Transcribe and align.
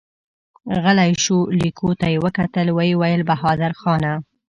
غلی 0.83 1.11
شو، 1.23 1.37
ليکو 1.59 1.87
ته 1.99 2.05
يې 2.13 2.17
وکتل، 2.25 2.67
ويې 2.77 2.93
ويل: 3.01 3.21
بهادرخانه! 3.29 4.13